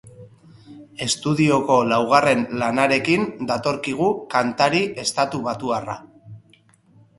Estudioko 1.05 1.75
laugarren 1.89 2.41
lanarekin 2.63 3.29
datorkigu 3.53 4.09
kantari 4.35 4.83
estatubatuarra. 5.07 6.01